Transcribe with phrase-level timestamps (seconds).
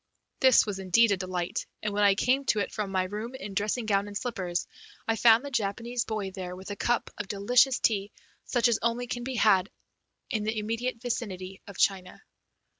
[0.39, 3.53] This was indeed a delight, and when I came to it from my room in
[3.53, 4.65] dressing gown and slippers
[5.07, 8.11] I found the Japanese boy there with a cup of delicious tea
[8.43, 9.71] such as can be had only
[10.31, 12.23] in the immediate vicinity of China.